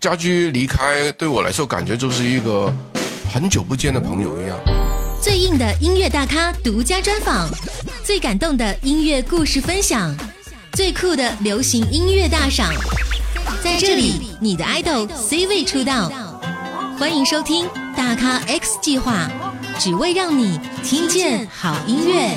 [0.00, 2.72] 家驹离开对我来说，感觉就是一个
[3.32, 4.56] 很久不见的朋友一样。
[5.20, 7.48] 最硬的音乐大咖独家专访，
[8.04, 10.16] 最感动的音乐故事分享，
[10.72, 12.72] 最酷的流行音乐大赏，
[13.60, 16.08] 在这里，你的爱豆 C 位出道，
[16.96, 19.28] 欢迎收听大咖 X 计划，
[19.80, 22.36] 只为让你听见好音乐。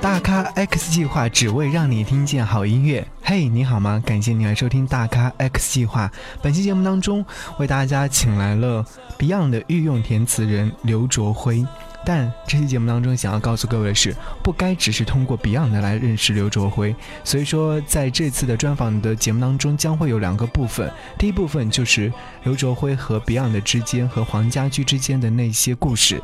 [0.00, 3.04] 大咖 X 计划只为让你听见好音乐。
[3.22, 4.00] 嘿，你好吗？
[4.06, 6.10] 感谢你来收听大咖 X 计划。
[6.40, 7.24] 本期节目当中，
[7.58, 8.84] 为大家请来了
[9.18, 11.66] Beyond 的御用填词人刘卓辉。
[12.04, 16.94] 但这期节目当中，想要告诉各位的是，不该只是通过 Beyond 来认识刘卓辉。
[17.24, 20.90] 所以说，在这次的专访的节目当中，将会有两个部分。
[21.18, 22.12] 第一部分就是
[22.44, 26.22] 刘卓辉和 Beyond 之间和黄家驹之间的那些故事。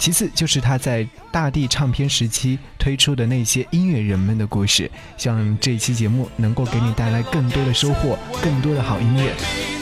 [0.00, 9.79] 其次就是他在大地唱片时期推出的那些音乐人们的故事，希望这一期节目能够给你带来更多的收获，更多的好音乐。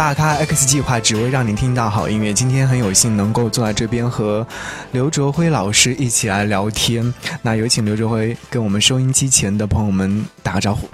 [0.00, 2.32] 大咖 X 计划只为让你听到好音乐。
[2.32, 4.46] 今天很有幸能够坐在这边和
[4.92, 7.12] 刘卓辉老师一起来聊天。
[7.42, 10.88] 那有请刘卓辉跟我们收音机前的朋友们打个招呼。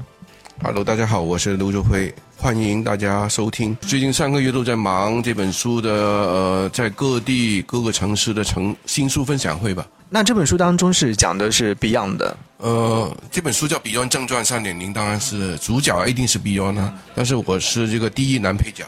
[0.60, 3.76] Hello，大家好，我是刘卓辉，欢迎大家收听。
[3.80, 9.86] 最近三个月都在忙这本书的呃，在各地各个城市的城新书分享会吧。
[10.10, 12.36] 那这本书当中是讲的是 Beyond 的。
[12.56, 18.84] 呃，这本书叫《Beyond 正传三点零》，当然是主角一定是 Beyond 啊，但是我是这个第一男配角。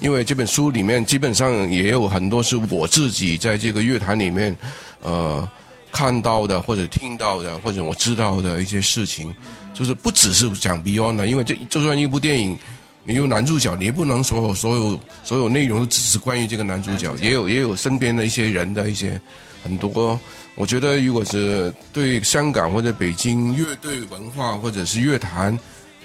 [0.00, 4.56] 因为这本书里面基本上也有很多是我自己在这个乐坛里面，
[5.02, 5.48] 呃，
[5.90, 9.34] 看到的或者听到的或者我知道的一些事情，
[9.74, 12.56] 就是不只是讲 Beyond 的，因为这就算一部电影，
[13.02, 19.20] 你有男主角，你也不能所有所有所有内容都只是关于这个男主角，也有也有身边的一些人的一些
[19.64, 20.18] 很多。
[20.54, 25.58] 我觉得如果是对香港或者北京乐队文化或者是乐坛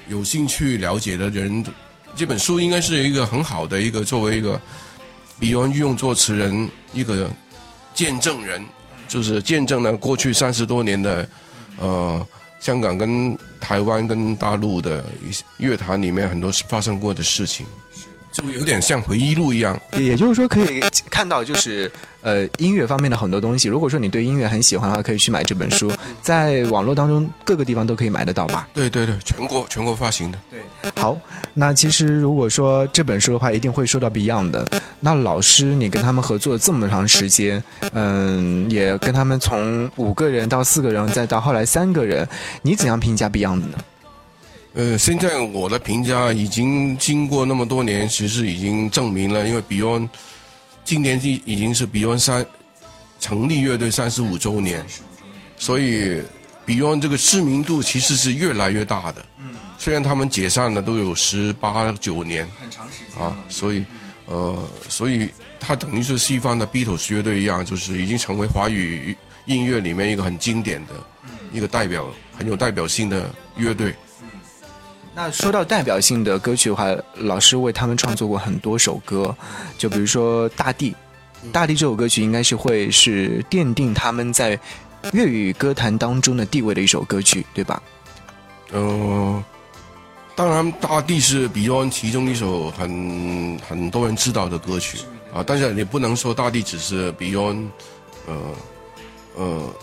[0.07, 1.63] 有兴趣了解的人。
[2.15, 4.59] 这本书应该是一个很好的一个作为一个
[5.39, 7.29] 比如用作词人一个
[7.93, 8.63] 见证人，
[9.07, 11.27] 就是见证了过去三十多年的
[11.79, 12.27] 呃
[12.59, 15.03] 香港跟台湾跟大陆的
[15.57, 17.65] 乐坛里面很多发生过的事情。
[18.33, 21.89] 就有点像回忆录一样，也就是说可以看到，就是
[22.21, 23.69] 呃音乐方面的很多东西。
[23.69, 28.67] 如果说你对音乐很喜欢的话，可以去买这本书，在网络当中各个地方都可以买得到吧？
[28.73, 30.39] 对对对，全国全国发行的。
[30.49, 30.59] 对，
[30.99, 31.15] 好，
[31.53, 34.67] 那其实如果说这本书的话，一定会说到 Beyond 的。
[34.99, 42.27] 那老师，你跟他们合作这么长时间，嗯，也跟他们从五个人到四个人，再到后来三个人，
[42.63, 43.77] 你怎样评价 Beyond 呢？
[44.75, 50.09] 呃，现在我的评价已经经过那么多年，其实已经证明了，因为 Beyond
[50.83, 52.43] 今年已已经是 Beyond 三
[53.19, 54.83] 成立乐队三十五周年，
[55.57, 56.23] 所以
[56.65, 59.23] Beyond 这个知名度其实是越来越大的。
[59.37, 63.85] 嗯，虽然他们解散了都有十八九年，很长时间啊，所以
[64.25, 65.29] 呃，所以
[65.59, 70.93] 它等于是西方的 Beatles 乐队一样，就是已经成为华语音乐里面一个很经典的
[71.51, 73.93] 一个代表、很有代表性的乐队。
[75.15, 76.87] 那说到代表性的歌曲的话，
[77.17, 79.35] 老师为他们创作过很多首歌，
[79.77, 80.91] 就比如说《大地》，
[81.51, 84.59] 《大地》这首歌曲应该是会是奠定他们在
[85.11, 87.79] 粤语歌坛当中的地位的一首歌曲，对吧？
[88.71, 89.43] 嗯，
[90.35, 94.97] 当然，《大地》是 Beyond 其中一首很很多人知道的歌曲
[95.31, 97.67] 啊，但是你不能说《大地》只是 Beyond，
[98.25, 98.35] 呃
[99.35, 99.73] 呃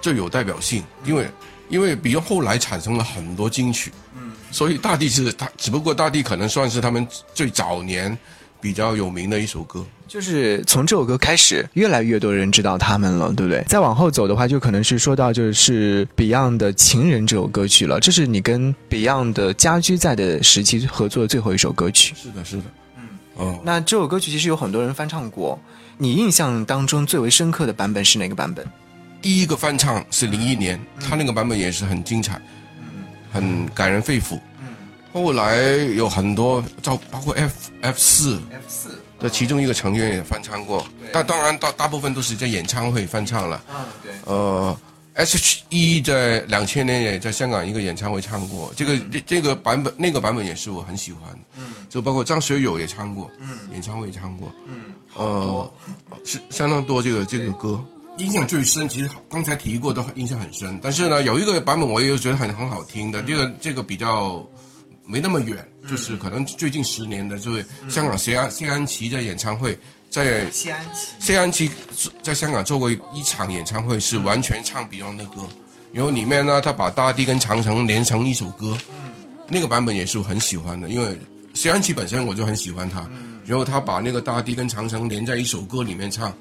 [0.00, 1.28] 最有代表性，因为。
[1.68, 4.11] 因为比如后来产生了很多金曲，嗯，
[4.52, 7.04] 所以大地是他，只不过大地可能算是他们
[7.34, 8.16] 最早年
[8.60, 9.84] 比较有名的一首歌。
[10.06, 13.64] 就是从这首歌开始，越来越多人知道他们了，对不对？
[13.66, 17.98] 再往后走的话，就可能是说到就是 Beyond 的《情人》这首歌曲了。
[17.98, 22.14] 这是你跟 Beyond 的家居在的时期合作的最后一首歌曲。
[22.14, 22.64] 是的，是的，
[22.98, 23.58] 嗯，哦。
[23.64, 25.58] 那这首歌曲其实有很多人翻唱过，
[25.96, 28.66] 你印象当中最为深刻的版本是哪个版本？
[29.22, 32.38] 第一个翻唱是零一年，他那个版本也是很精彩，
[33.32, 34.34] 很感人肺腑。
[34.60, 34.76] 嗯
[35.14, 35.58] 后来
[35.94, 43.62] 有很多，照包括 F F 四 F 四的其中一个成员也翻唱过，但当然大大部分都是在演唱会翻唱了。
[43.68, 44.74] 嗯，对呃
[45.12, 51.38] H E 在两千年也在香港一个演唱会唱过，这个这个版本那个版本也是我很喜欢。
[51.58, 54.50] 嗯，就包括张学友也唱过，嗯，演唱会也唱过。
[54.66, 55.72] 嗯，呃，
[56.24, 57.78] 是相当多这个这个歌。
[58.18, 60.78] 印象最深，其实刚才提过，都印象很深。
[60.82, 64.46] 但是呢，有一个版本我也觉得很很好听的，这个这个比较
[65.06, 69.76] 没那么远，就是可能最近十年的，就是香港谢安谢安琪在演唱会，
[70.10, 71.70] 在谢安琪，谢安琪
[72.22, 75.48] 在香港做过一场演唱会，是完全唱 Beyond 的歌，
[75.92, 78.76] 然后里面呢，他把大地跟长城连成一首歌，
[79.48, 81.18] 那个版本也是我很喜欢的，因为
[81.54, 83.08] 谢安琪本身我就很喜欢他，
[83.46, 86.32] 然后他把那个大地跟长城连在一首歌里面唱，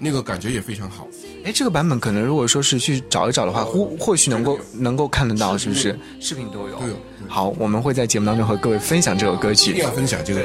[0.00, 1.06] 那个感觉也非常好。
[1.44, 5.98] 哎，这个版本可能如果说是去找一找的话，或或许能够能够看得到，是不是？
[6.18, 6.78] 视频都有。
[6.78, 6.94] 都有。
[7.28, 9.70] 好，我们会在节目当中和各位分享这首歌曲。
[9.70, 10.42] 一定要分享这个。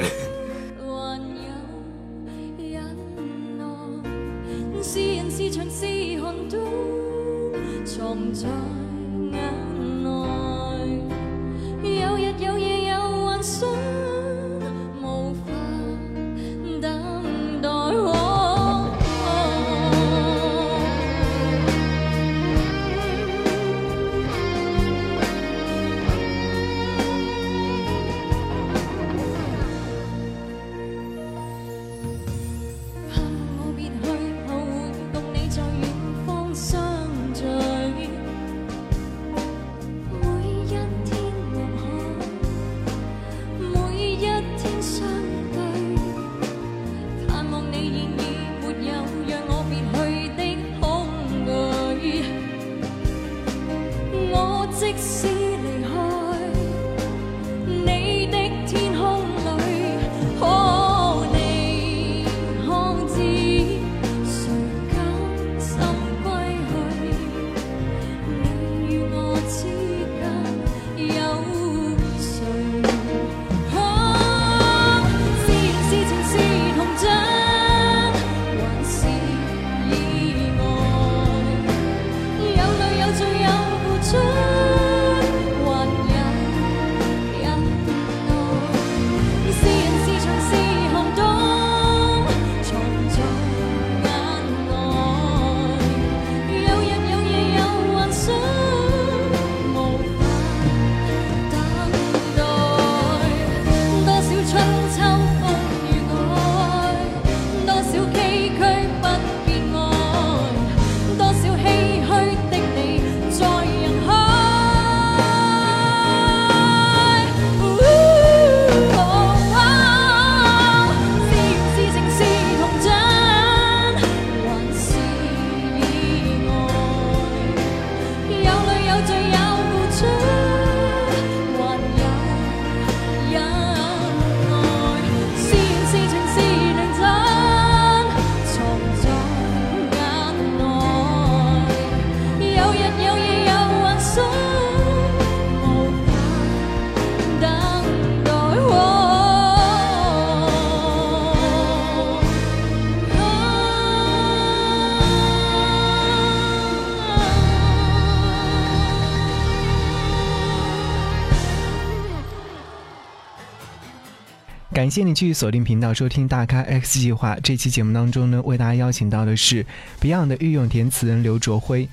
[164.76, 167.34] 感谢你继续锁定频道收听《大咖 X 计划》。
[167.40, 169.64] 这期节目当中呢，为大家邀请到的是
[170.02, 171.88] Beyond 的御用填词人刘卓辉。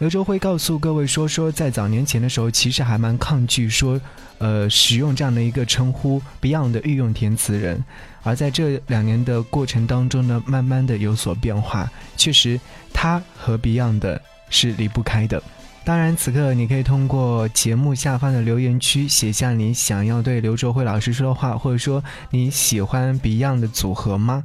[0.00, 3.98] 刘卓辉告诉各位说，说在早年前的时候，其实还蛮抗拒说，
[4.36, 7.82] 呃，使用这样的一个称呼 Beyond 的御用填词人。
[8.22, 11.90] 而在这两年的过程当中呢，慢慢的有所变化。
[12.18, 12.60] 确实，
[12.92, 15.42] 他和 Beyond 是离不开的。
[15.86, 24.42] 当然，此刻你可以通过节目下方的留言区写下你想要对刘卓辉老师说的话，或者说你喜欢 Beyond 的组合吗？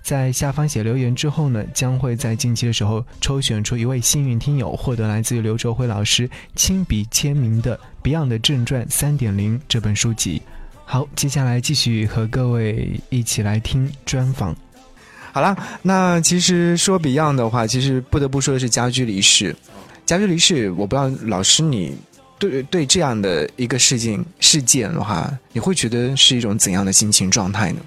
[0.00, 10.40] 在下方写留言之后呢，将会在近期的时候抽选出一位幸运听友，获得来自于刘卓辉老师亲笔签名的《Beyond 的正传三点零》这本书籍。
[10.84, 14.54] 好，接下来继续和各位一起来听专访。
[15.32, 19.56] 好了，那其实说 Beyond 的话，其实不得不说的是家居离世。
[20.06, 21.98] 家驹离世，我不知道老师你
[22.38, 27.80] 对对这样的一个事情事件的话，你会觉得是一种怎样的心情状态呢？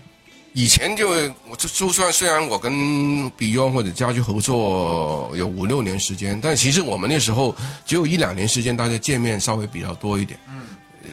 [0.53, 1.09] 以前就
[1.47, 2.73] 我就就算虽然我跟
[3.37, 10.37] Beyond 或者家居合作有五六年时间，但其实我们那时候只有一两年时间，大家见面稍微比较多一点。
[10.49, 10.61] 嗯。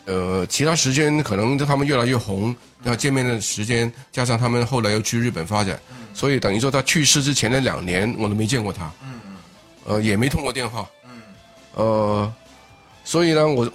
[0.06, 5.78] 呃，其他时间可能他们越来越红，要见面的时间加上他们后来又去日本发展，
[6.12, 8.90] 所以等于说他去世之前的两年我都没见过他。
[9.04, 9.20] 嗯。
[9.84, 10.84] 呃，也没通过电话。
[11.76, 12.32] 呃，
[13.04, 13.70] 所以呢，我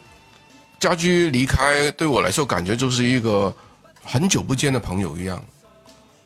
[0.79, 3.55] 家居离开对我来说，感觉就是一个
[4.03, 5.43] 很久不见的朋友一样。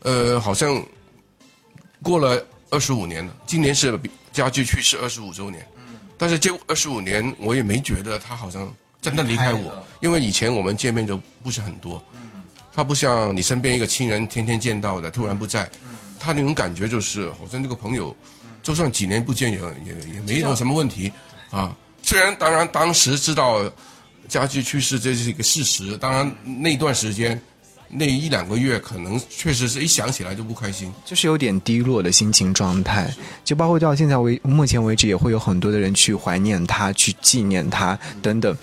[0.03, 0.81] 呃，好像
[2.01, 3.99] 过了二十五年了，今年是
[4.31, 5.67] 家居去世二十五周年。
[5.75, 5.97] 嗯。
[6.17, 12.01] 但是这二十五年，我也没觉得他好像真的离开我，因为以前我们见面就不是很多，
[12.73, 15.69] 他不像你身边一个亲人天天见到的，突然不在，
[16.17, 18.15] 他那种感觉就是好像这个朋友，
[18.63, 21.11] 就算几年不见也也也没有什么问题
[21.57, 21.75] 啊。
[22.03, 23.61] 虽然当然当时知道
[24.27, 27.41] 家驹去世这是一个事实，当然那段时间。
[27.87, 33.13] 那一两个月，可能确实是一想起来就不开心，就是有点低落的心情状态。
[33.43, 38.57] 就包括到现在为目前为止，也会有很多的人去怀念他，去纪念他等等。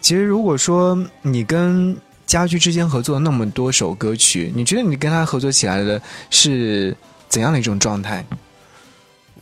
[0.00, 1.96] 其实，如果说你跟
[2.26, 6.94] 家驹之间合作那么多首歌曲，你觉得你跟他合作起来的是
[7.28, 8.26] 怎样的一种状态？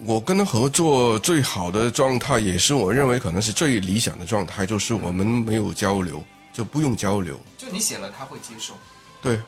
[0.04, 7.38] 我跟他合作最好的状态，也是我认为可能是最理想的状态，就是我们没有交流，就不用交流。
[7.56, 8.74] 就你写了，他会接受。
[9.22, 9.38] 对，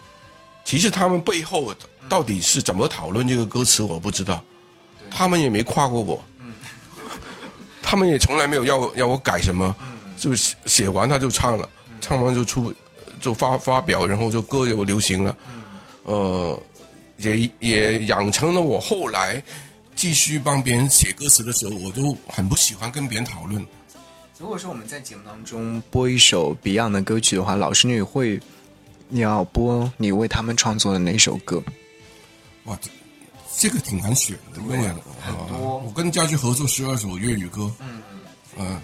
[0.64, 1.74] 其实他们背后
[2.08, 4.42] 到底是怎么讨论这个歌词，我不知道。
[5.10, 6.24] 他们也没夸过我，
[7.82, 9.74] 他们也从来没有要要我改什么，
[10.16, 11.68] 就写写完他就唱了，
[12.00, 12.72] 唱完就出
[13.20, 15.36] 就发发表，然后就歌就流行了。
[16.04, 16.62] 呃，
[17.16, 19.42] 也也养成了我后来
[19.94, 23.64] 继续帮别人写歌词的时候，我都很不喜欢跟别人讨论。
[24.38, 28.40] 如果说我们在节目当中播一首 Beyond 的歌曲的话，老师你会。
[29.06, 31.62] 你要播你为他们创作的哪首歌？
[32.64, 32.90] 哇，这
[33.54, 35.78] 这个挺难选的，因为很多。
[35.78, 38.02] 我跟家驹合作十二首粤语歌，嗯
[38.56, 38.80] 嗯，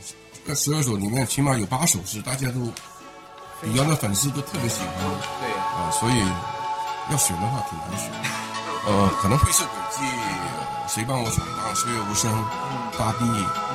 [0.46, 2.60] 这十二首里面起码有八首是大家都
[3.64, 4.94] Beyond 的粉丝都特别喜欢，
[5.40, 6.18] 对啊，所以
[7.10, 8.10] 要选的话挺难选。
[8.86, 10.02] 呃，可能会是轨迹，
[10.92, 12.28] 谁帮我闯荡，岁月无声，
[12.98, 13.74] 大地，嗯。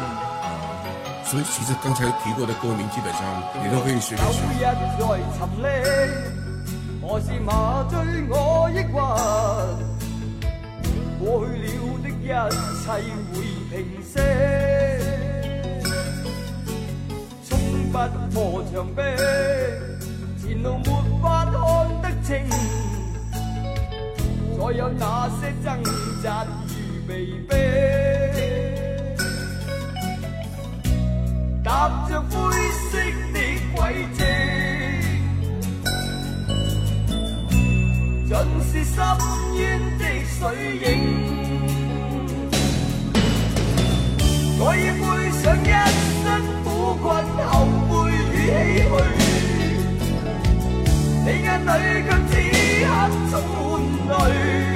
[1.24, 3.24] 所以其实刚才提过的歌名，基本上
[3.64, 4.44] 你都可以随便选。
[7.46, 8.92] 麻醉我抑郁？
[11.18, 11.72] 过去了
[12.04, 12.86] 的一切
[13.32, 13.34] 会
[13.72, 14.20] 平息，
[17.48, 17.50] 冲
[17.94, 17.98] 不
[18.34, 18.36] 破
[18.74, 19.00] 墙壁，
[20.44, 20.92] 前路没
[21.22, 21.54] 法看
[22.02, 22.30] 得清，
[24.60, 25.66] 再有那些挣
[26.22, 26.46] 扎
[27.08, 27.54] 与被
[28.34, 28.42] 逼。
[31.64, 31.70] 踏
[32.10, 32.34] 着灰
[32.72, 32.98] 色
[33.34, 33.40] 的
[33.76, 33.78] 轨
[34.14, 34.20] 迹，
[38.28, 38.32] 尽
[38.64, 38.96] 是深
[39.56, 39.60] 渊
[39.98, 40.40] 的水
[40.82, 40.86] 影。
[44.58, 45.04] 我已背
[45.42, 45.66] 上一
[46.24, 46.26] 身
[46.64, 46.66] 苦
[47.02, 47.04] 困、
[47.48, 47.54] 后
[47.90, 47.92] 悔
[48.32, 48.54] 与唏
[48.88, 49.24] 嘘，
[51.24, 51.68] 你眼里
[52.06, 52.32] 却此
[52.86, 52.88] 刻
[53.32, 53.34] 充
[54.08, 54.75] 满泪。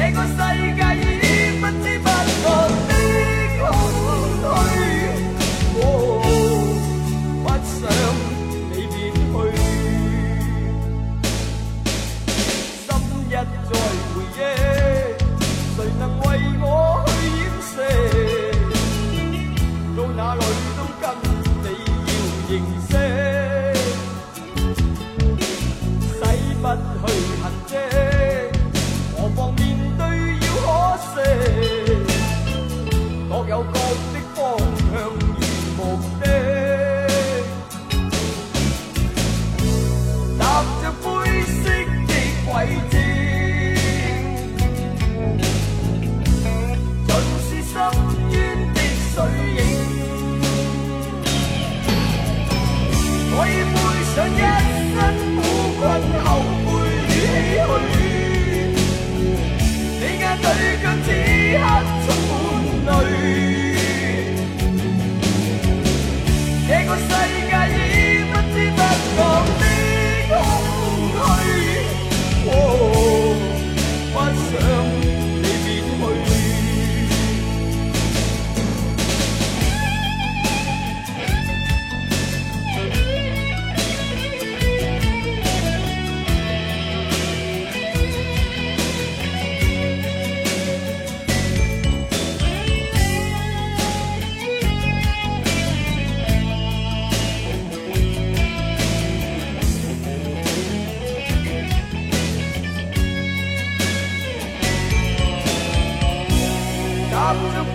[0.00, 0.36] 这个世
[0.76, 2.88] 界已不知不觉。
[3.58, 3.68] 的
[4.42, 4.97] 空虚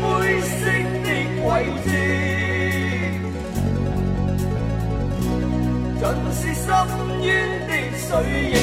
[0.01, 0.03] 灰
[0.41, 0.51] 色
[1.03, 1.07] 的
[1.41, 1.43] 轨
[1.83, 1.88] 迹，
[6.00, 6.01] 尽
[6.33, 6.65] 是深
[7.21, 7.27] 渊
[7.67, 8.07] 的水
[8.53, 8.55] 影。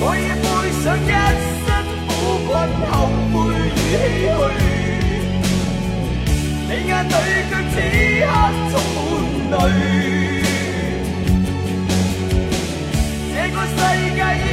[0.00, 0.46] 我已背
[0.82, 1.12] 上一
[1.64, 1.66] 身
[2.06, 2.10] 苦
[2.46, 2.48] 困、
[2.90, 2.92] 后
[3.32, 3.34] 悔
[3.74, 3.82] 与
[4.26, 4.60] 唏嘘，
[6.68, 7.10] 你眼里
[7.48, 7.74] 却此
[8.20, 8.24] 刻
[8.70, 8.72] 充
[9.50, 9.62] 满泪。
[13.32, 13.72] 这个世
[14.14, 14.44] 界已。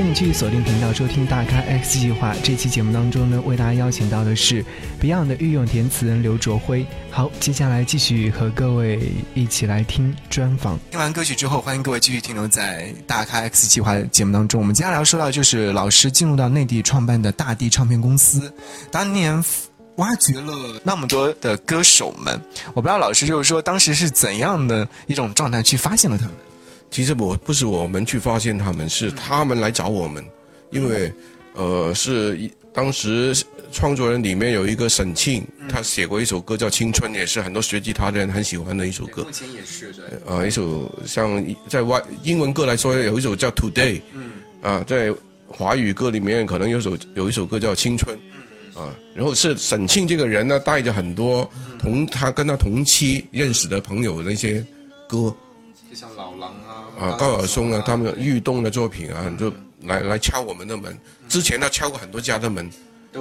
[0.00, 2.32] 谢你继续锁定频道收听《大咖 X 计划》。
[2.42, 4.64] 这期节目当中呢，为大家邀请到的是
[4.98, 6.86] Beyond 的御用填词人刘卓辉。
[7.10, 10.78] 好，接下来继续和各位一起来听专访。
[10.90, 14.58] 听完歌曲之后，欢迎各位继续停留在《大咖 X 计划》的节目当中。
[14.58, 18.50] 我们接下来要说到就是老师进入到内地创办的大地唱片公司，
[18.90, 19.44] 当年
[19.96, 22.40] 挖掘了那么多的歌手们。
[22.68, 26.34] 我不知道老师就是说当时是怎样的一种状态去发现了他们。
[26.90, 30.24] 其实我不是我们去发现他们，是他们来找我们，
[30.70, 31.12] 因为，
[31.54, 33.34] 呃，是当时
[33.72, 39.22] 创作人里面有一个沈庆，他写过一首歌叫《青春》，也是很多学吉他的人很喜欢的一首歌。
[39.22, 40.04] 目前也是对。
[40.26, 45.14] 呃，一首像在外英文歌来说，有一首叫《Today》，嗯，啊，在
[45.46, 48.16] 华语歌里面可能有首有一首歌叫《青春》，
[48.78, 51.48] 啊，然后是沈庆这个人呢，带着很多
[51.78, 54.64] 同他跟他同期认识的朋友那些
[55.08, 55.34] 歌，
[57.00, 57.08] 啊。
[57.08, 60.96] 啊，高晓松啊，他们律动的作品啊，就来来敲我们的门。
[61.28, 62.68] 之前他敲过很多家的门，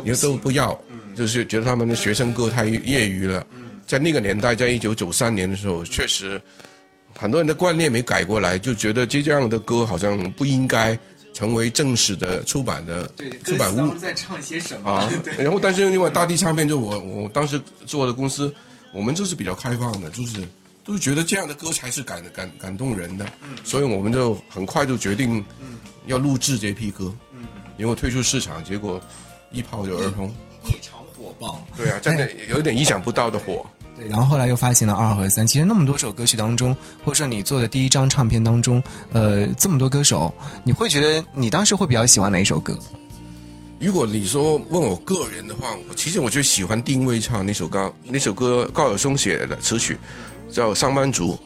[0.03, 0.77] 也都不要，
[1.15, 3.45] 就是觉得他们的学生歌太业余了。
[3.87, 6.39] 在那个年代，在一九九三年的时候，确实
[7.17, 10.97] 很多人的观念没改过来，就觉得这样的歌好像不应该
[11.33, 13.09] 成为正式的出版的
[13.45, 13.95] 出版物。
[13.95, 15.09] 在唱些什么啊？
[15.37, 18.53] 然后，但是另外大地唱片就我我当时做的公司，
[18.93, 20.43] 我们就是比较开放的，就是。
[20.93, 23.25] 就觉得这样的歌才是感感感动人的，
[23.63, 25.45] 所以我们就很快就决定
[26.07, 27.13] 要录制这批歌，
[27.77, 28.99] 因为推出市场，结果
[29.51, 30.33] 一炮就而红，
[30.65, 31.63] 异常火爆。
[31.77, 33.63] 对啊，真的有点意想不到的火。
[33.95, 35.45] 对，然后后来又发行了二和三。
[35.45, 36.75] 其实那么多首歌曲当中，
[37.05, 38.81] 或者说你做的第一张唱片当中，
[39.13, 42.75] 呃，这么多歌手，你会觉得你当时会比较喜欢哪一首歌？
[43.79, 49.95] 如果你说问我个人的话，我其实我就喜欢定位唱那首歌，那首歌高晓松写的词曲。
[50.51, 51.37] 叫上班族，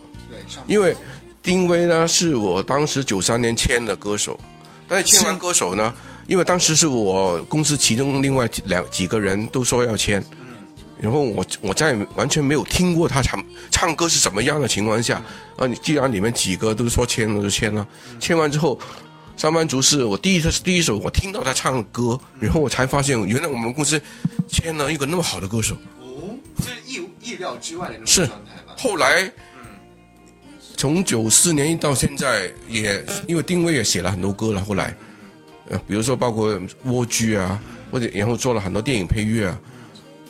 [0.67, 0.95] 因为
[1.41, 4.39] 丁薇呢是我当时九三年签的歌手，
[4.87, 5.93] 但是签完歌手呢，
[6.27, 10.23] 因为当时是我公司其中另外两几个人都说要签，
[10.99, 15.21] 然后我我在完全没有听过他唱唱歌是怎么样的情况下，
[15.57, 17.85] 啊，你既然你们几个都说签了就签了，
[18.19, 18.79] 签完之后，
[19.35, 24.01] 上班族是我第一次第一首我听到他唱的歌，然后我才发现原来我们公司
[24.47, 28.52] 签了一个那么好的歌手，哦，是意意料之外的那种状态。
[28.77, 29.31] 后来，
[30.75, 34.63] 从九四年到现在，也因为丁薇也写了很多歌了。
[34.63, 34.95] 后来，
[35.69, 36.53] 呃，比如说包括
[36.85, 37.59] 《蜗居》啊，
[37.91, 39.59] 或者然后做了很多电影配乐啊，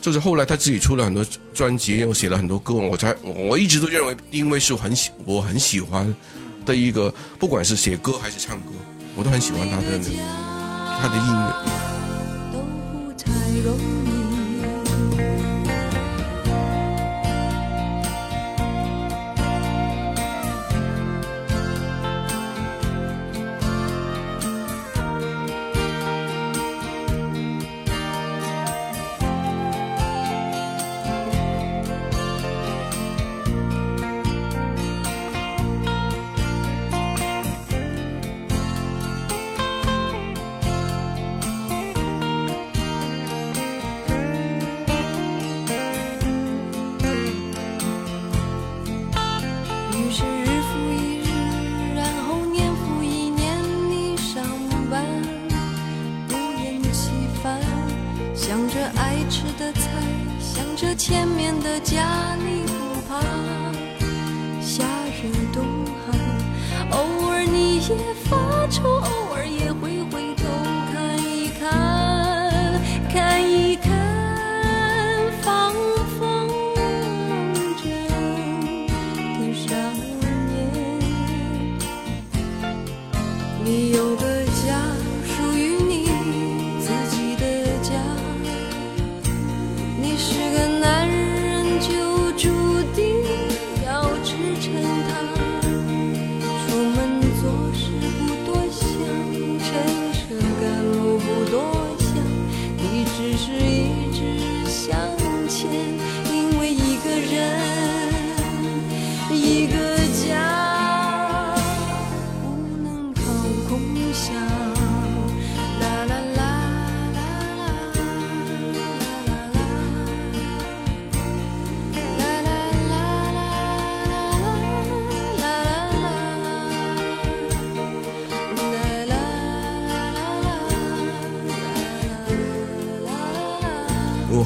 [0.00, 2.74] 就是后来他自己出了很多专辑，又写了很多歌。
[2.74, 6.14] 我才我一直都认为丁薇是很喜我很喜欢
[6.64, 8.72] 的一个，不管是写歌还是唱歌，
[9.16, 9.98] 我都很喜欢他的
[11.00, 11.54] 他的音乐。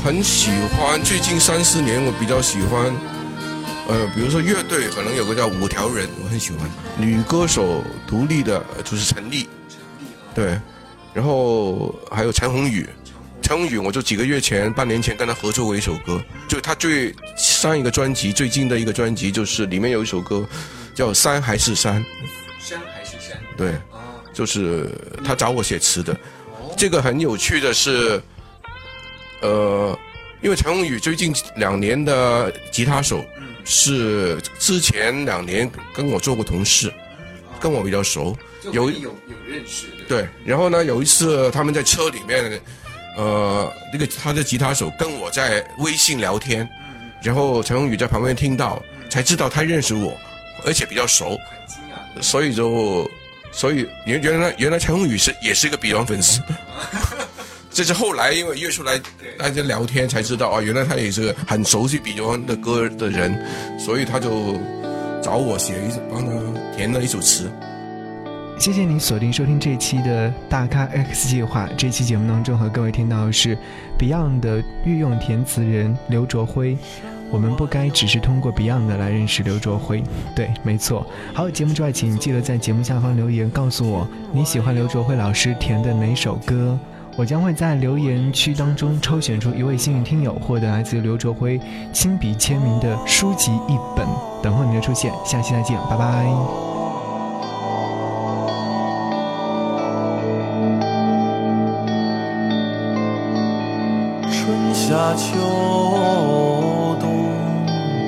[0.02, 2.86] 很喜欢最近三四年，我比较喜欢，
[3.88, 6.70] 呃，比如说乐队，可能有个叫五条人，我很喜欢。
[6.96, 9.48] 女歌手独立的，就是陈丽，
[10.34, 10.58] 对，
[11.12, 12.88] 然后还有陈鸿宇，
[13.42, 20.46] 陈鸿宇，我就几个月前、半年前跟他合作过一首歌，就他最上一个专辑最近的一个专辑，就是里面有一首歌
[20.94, 22.02] 叫《山还是山》，
[22.58, 23.74] 山还是山，对，
[24.32, 24.90] 就是
[25.24, 26.16] 他找我写词的。
[26.76, 28.22] 这个很有趣的是，
[29.40, 29.98] 呃，
[30.40, 33.24] 因为陈鸿宇最近两年的吉他手
[33.64, 36.92] 是之前两年跟我做过同事，
[37.60, 38.36] 跟我比较熟，
[38.72, 39.14] 有有有
[39.46, 42.60] 认识的，对，然后呢，有一次他们在车里面，
[43.16, 46.68] 呃，那个他的吉他手跟我在微信聊天，
[47.22, 50.16] 然后陈鸿宇在旁边听到，才知道他认识我，
[50.64, 51.38] 而且比较熟，
[52.20, 53.10] 所以就，
[53.52, 56.40] 所以原原来原来陈鸿宇是也是一个 Beyond 粉丝，
[57.78, 59.00] 这是后来因为约出来
[59.38, 63.40] 大家聊天才知道啊，原来他也是很熟悉 Beyond 的歌的人，
[63.78, 64.58] 所以他就
[65.22, 66.32] 找我写一帮他
[66.76, 67.48] 填了一首词。
[68.58, 71.68] 谢谢你锁定收听这期的大咖 X 计划。
[71.76, 73.56] 这期节目当中和各位听到的是
[73.96, 76.76] Beyond 的御用填词人刘卓辉。
[77.30, 80.02] 我们不该只是通过 Beyond 来认识刘卓辉。
[80.34, 81.06] 对，没错。
[81.32, 86.76] 好，节目之外，请记得在节目下方留言告诉我你喜欢刘卓辉老师填的哪首歌。
[87.18, 91.60] 我将会在留言区当中抽选出一位幸运听友，获得来自刘卓辉
[91.92, 94.06] 亲笔签名的书籍一本，
[94.40, 95.12] 等候你的出现。
[95.24, 96.26] 下期再见，拜拜。
[104.30, 105.34] 春夏秋
[107.00, 107.32] 冬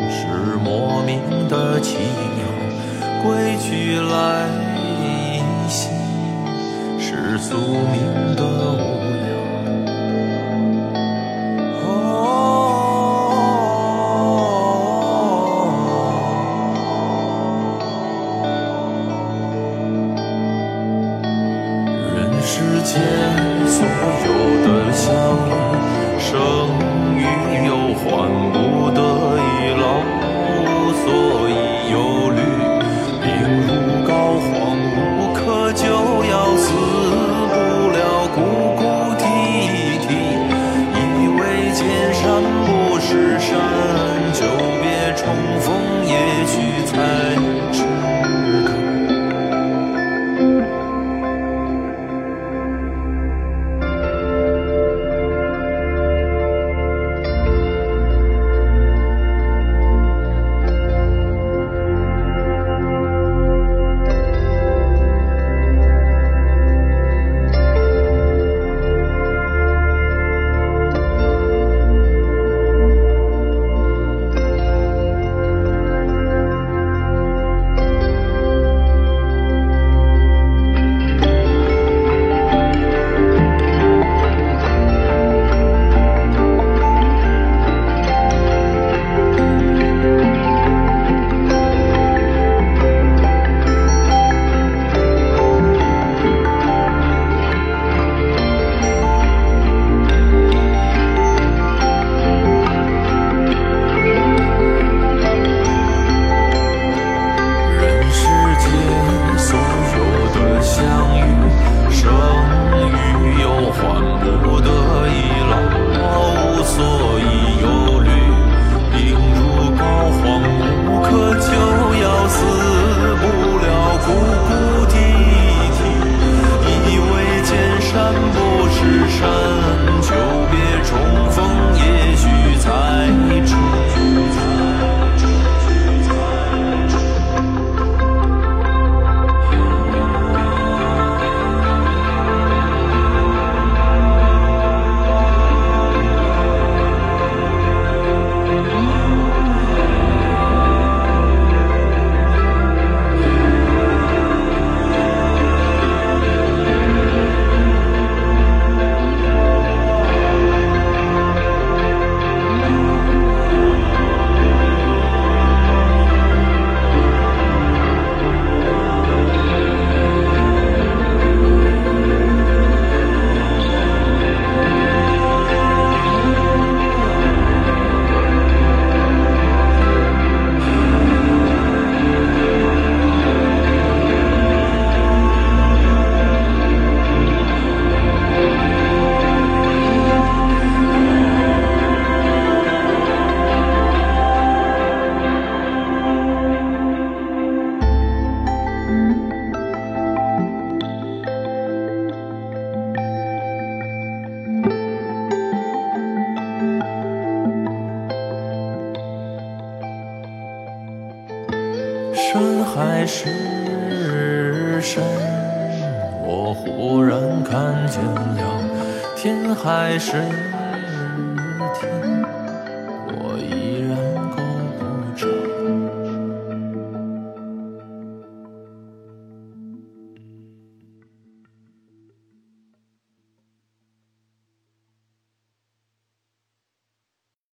[0.08, 0.28] 是
[0.62, 1.96] 莫名的奇
[2.36, 2.46] 妙，
[3.24, 4.46] 归去来
[5.68, 5.88] 兮
[7.00, 8.44] 是宿命的
[8.78, 8.99] 无